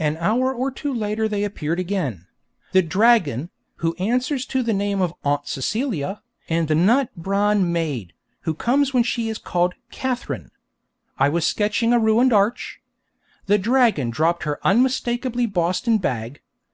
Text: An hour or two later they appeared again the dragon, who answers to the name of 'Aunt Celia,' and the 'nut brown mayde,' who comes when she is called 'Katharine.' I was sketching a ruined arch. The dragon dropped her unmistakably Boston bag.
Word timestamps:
An 0.00 0.16
hour 0.16 0.52
or 0.52 0.72
two 0.72 0.92
later 0.92 1.28
they 1.28 1.44
appeared 1.44 1.78
again 1.78 2.26
the 2.72 2.82
dragon, 2.82 3.50
who 3.76 3.94
answers 4.00 4.44
to 4.46 4.64
the 4.64 4.72
name 4.72 5.00
of 5.00 5.14
'Aunt 5.22 5.46
Celia,' 5.46 6.20
and 6.48 6.66
the 6.66 6.74
'nut 6.74 7.08
brown 7.16 7.70
mayde,' 7.72 8.14
who 8.40 8.52
comes 8.54 8.92
when 8.92 9.04
she 9.04 9.28
is 9.28 9.38
called 9.38 9.76
'Katharine.' 9.92 10.50
I 11.20 11.28
was 11.28 11.46
sketching 11.46 11.92
a 11.92 12.00
ruined 12.00 12.32
arch. 12.32 12.80
The 13.46 13.56
dragon 13.58 14.10
dropped 14.10 14.42
her 14.42 14.58
unmistakably 14.66 15.46
Boston 15.46 15.98
bag. 15.98 16.40